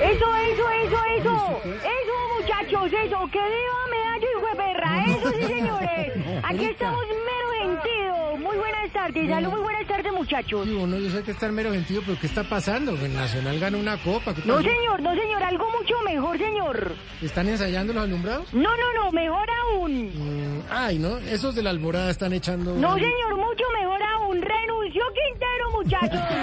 Eso, 0.00 0.36
eso, 0.36 0.70
eso, 0.84 0.98
eso. 1.18 1.60
Eso, 1.64 2.14
muchachos, 2.40 2.92
eso. 3.04 3.28
Que 3.30 3.38
viva 3.38 3.86
medallo 3.90 4.26
hijo 4.36 4.46
de 4.48 4.56
perra. 4.56 5.04
Eso 5.06 5.30
sí, 5.32 5.42
señores. 5.46 6.12
Aquí 6.42 6.64
estamos 6.64 7.00
mero 7.06 7.48
sentido. 7.80 8.36
Muy 8.38 8.56
buenas 8.56 8.90
tardes. 8.92 9.28
Salud, 9.28 9.50
muy 9.50 9.60
buenas 9.60 9.86
tardes, 9.86 10.12
muchachos. 10.12 10.66
Sí, 10.66 10.74
bueno, 10.74 10.98
yo 10.98 11.10
sé 11.10 11.22
que 11.22 11.30
está 11.30 11.50
mero 11.52 11.72
sentido, 11.72 12.02
pero 12.04 12.18
¿qué 12.20 12.26
está 12.26 12.42
pasando? 12.44 12.92
El 12.92 13.14
Nacional 13.14 13.58
ganó 13.60 13.78
una 13.78 13.96
copa. 13.98 14.34
¿Qué 14.34 14.42
No, 14.44 14.60
señor, 14.60 15.00
no, 15.00 15.14
señor. 15.14 15.42
Algo 15.42 15.70
mucho 15.70 15.94
mejor, 16.04 16.38
señor. 16.38 16.92
¿Están 17.22 17.48
ensayando 17.48 17.92
los 17.92 18.02
alumbrados? 18.04 18.52
No, 18.52 18.76
no, 18.76 18.92
no. 19.04 19.12
Mejor 19.12 19.48
aún. 19.50 20.06
Mm, 20.14 20.62
ay, 20.70 20.98
¿no? 20.98 21.18
Esos 21.18 21.54
de 21.54 21.62
la 21.62 21.70
alborada 21.70 22.10
están 22.10 22.32
echando... 22.32 22.74
No, 22.74 22.94
señor. 22.94 23.36
Mucho 23.36 23.64
mejor 23.80 24.02
aún. 24.02 24.42
Renunció 24.42 25.02
Quintero, 25.14 25.70
muchachos. 25.72 26.20
Eso, 26.20 26.40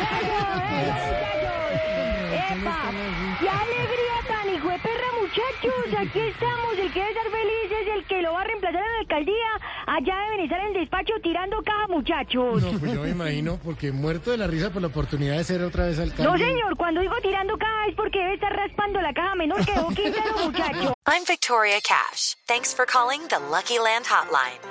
eso, 1.25 1.55
muchachos. 1.71 2.01
Epa. 2.61 3.20
¡Qué 3.41 3.49
alegría 3.49 4.17
tan 4.27 4.53
hijo 4.53 4.69
de 4.69 4.77
perra, 4.77 5.07
muchachos! 5.19 5.99
Aquí 5.99 6.19
estamos. 6.19 6.77
El 6.77 6.93
que 6.93 6.99
debe 6.99 7.11
estar 7.11 7.31
feliz 7.31 7.71
es 7.81 7.87
el 7.95 8.05
que 8.05 8.21
lo 8.21 8.33
va 8.33 8.41
a 8.41 8.43
reemplazar 8.43 8.83
en 8.83 8.93
la 8.93 8.99
alcaldía. 8.99 9.49
Allá 9.87 10.15
deben 10.25 10.39
estar 10.41 10.59
en 10.59 10.67
el 10.67 10.73
despacho 10.73 11.13
tirando 11.23 11.61
caja, 11.63 11.87
muchachos. 11.87 12.61
No, 12.61 12.79
pues 12.79 12.93
yo 12.93 13.01
me 13.01 13.09
imagino, 13.09 13.59
porque 13.63 13.91
muerto 13.91 14.29
de 14.29 14.37
la 14.37 14.45
risa 14.45 14.69
por 14.69 14.83
la 14.83 14.89
oportunidad 14.89 15.37
de 15.37 15.43
ser 15.43 15.63
otra 15.63 15.87
vez 15.87 15.97
alcalde. 15.97 16.23
No, 16.23 16.37
señor, 16.37 16.77
cuando 16.77 17.01
digo 17.01 17.15
tirando 17.23 17.57
caja 17.57 17.87
es 17.87 17.95
porque 17.95 18.19
debe 18.19 18.35
estar 18.35 18.55
raspando 18.55 19.01
la 19.01 19.11
caja 19.11 19.33
menor 19.33 19.65
que 19.65 19.71
dejó 19.71 19.89
Quintero, 19.89 20.33
muchacho. 20.45 20.93
I'm 21.07 21.23
Victoria 21.27 21.81
Cash. 21.81 22.35
Thanks 22.45 22.75
for 22.75 22.85
calling 22.85 23.27
the 23.27 23.39
Lucky 23.39 23.79
Land 23.79 24.05
Hotline. 24.05 24.70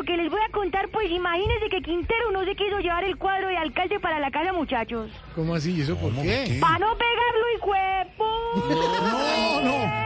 pues 1.01 1.13
imagínense 1.13 1.67
que 1.69 1.81
Quintero 1.81 2.29
no 2.31 2.45
se 2.45 2.55
quiso 2.55 2.79
llevar 2.79 3.03
el 3.03 3.17
cuadro 3.17 3.47
de 3.47 3.57
alcalde 3.57 3.99
para 3.99 4.19
la 4.19 4.29
casa, 4.29 4.53
muchachos. 4.53 5.09
¿Cómo 5.33 5.55
así? 5.55 5.73
¿Y 5.73 5.81
eso 5.81 5.97
por 5.97 6.13
qué? 6.13 6.59
¡Para 6.61 6.77
no 6.77 6.95
pegarlo 6.95 7.45
y 7.55 7.59
cuerpo! 7.59 8.25
No, 9.01 9.61
no. 9.61 10.01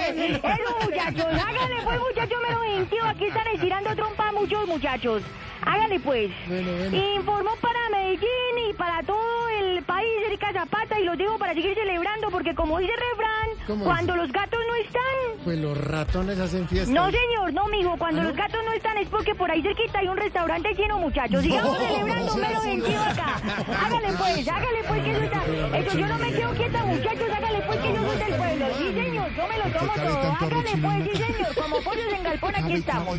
Eso, 0.00 0.86
muchachos, 0.86 1.26
háganle 1.26 1.82
pues, 1.82 1.98
muchachos, 1.98 2.38
menos 2.48 2.64
gentío. 2.64 3.04
Aquí 3.06 3.24
están 3.24 3.46
estirando 3.48 3.96
trompa 3.96 4.30
muchos 4.30 4.68
muchachos. 4.68 5.22
Háganle 5.62 5.98
pues. 5.98 6.30
Bueno, 6.46 6.70
bueno. 6.78 6.96
Informó 7.16 7.50
para 7.60 7.90
Medellín 7.90 8.70
y 8.70 8.72
para 8.74 9.02
todo 9.02 9.48
el 9.48 9.82
país 9.82 10.10
Erika 10.26 10.52
Zapata 10.52 11.00
y 11.00 11.04
lo 11.04 11.16
digo 11.16 11.38
para 11.38 11.54
seguir 11.54 11.74
celebrando 11.74 12.30
porque 12.30 12.54
como 12.54 12.78
dice 12.78 12.92
el 12.92 13.00
refrán, 13.00 13.29
¿Cómo 13.70 13.84
cuando 13.84 14.16
los 14.16 14.32
gatos 14.32 14.58
no 14.66 14.74
están... 14.74 15.44
Pues 15.44 15.58
los 15.60 15.78
ratones 15.78 16.40
hacen 16.40 16.66
fiesta. 16.68 16.92
No, 16.92 17.08
señor, 17.08 17.52
no, 17.52 17.68
mijo. 17.68 17.96
Cuando 17.96 18.20
¿Ah, 18.20 18.24
no? 18.24 18.30
los 18.30 18.36
gatos 18.36 18.60
no 18.64 18.72
están 18.72 18.98
es 18.98 19.08
porque 19.08 19.32
por 19.36 19.48
ahí 19.48 19.62
cerquita 19.62 20.00
hay 20.00 20.08
un 20.08 20.16
restaurante 20.16 20.74
lleno, 20.74 20.98
muchachos. 20.98 21.40
Sigamos 21.40 21.78
No, 21.78 21.86
celebrando 21.86 22.26
o 22.26 22.38
sea, 22.38 22.60
mero 22.74 23.00
acá. 23.00 23.40
Hágale 23.80 24.08
pues, 24.18 24.48
hágale 24.48 24.84
pues 24.88 25.04
que 25.04 25.10
eso 25.12 25.20
está... 25.20 25.78
Eso 25.78 25.98
yo 25.98 26.06
no 26.08 26.18
me 26.18 26.32
quedo 26.32 26.52
quieta, 26.54 26.84
muchachos. 26.84 27.30
Hágale 27.32 27.62
pues 27.62 27.78
que 27.78 27.92
yo 27.92 28.02
soy 28.02 28.18
del 28.18 28.34
pueblo. 28.34 28.66
Sí, 28.76 28.92
señor, 28.92 29.34
yo 29.36 29.46
me 29.46 29.58
lo 29.58 29.78
tomo 29.78 29.92
todo. 29.94 30.36
Hágale 30.40 30.76
pues, 30.82 31.04
sí, 31.18 31.22
señor. 31.22 31.54
Como 31.54 31.80
pollos 31.82 32.12
en 32.12 32.22
galpón, 32.24 32.56
aquí 32.56 32.72
estamos. 32.72 33.18